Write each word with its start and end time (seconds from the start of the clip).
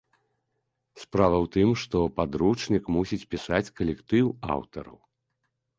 Справа 1.01 1.37
у 1.43 1.45
тым, 1.55 1.69
што 1.81 1.97
падручнік 2.17 2.83
мусіць 2.99 3.23
пісаць 3.35 3.65
калектыў 3.83 4.25
аўтараў. 4.57 4.97